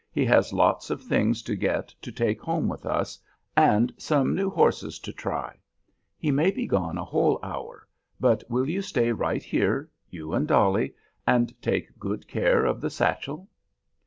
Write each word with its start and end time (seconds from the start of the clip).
He 0.11 0.25
has 0.25 0.51
lots 0.51 0.89
of 0.89 1.03
things 1.03 1.43
to 1.43 1.55
get 1.55 1.89
to 2.01 2.11
take 2.11 2.41
home 2.41 2.67
with 2.67 2.87
us, 2.87 3.19
and 3.55 3.93
some 3.99 4.33
new 4.33 4.49
horses 4.49 4.97
to 4.97 5.13
try. 5.13 5.59
He 6.17 6.31
may 6.31 6.49
be 6.49 6.65
gone 6.65 6.97
a 6.97 7.05
whole 7.05 7.39
hour, 7.43 7.87
but 8.19 8.43
will 8.49 8.67
you 8.67 8.81
stay 8.81 9.11
right 9.11 9.43
here 9.43 9.91
you 10.09 10.33
and 10.33 10.47
dolly 10.47 10.95
and 11.27 11.53
take 11.61 11.99
good 11.99 12.27
care 12.27 12.65
of 12.65 12.81
the 12.81 12.89
satchel?" 12.89 13.47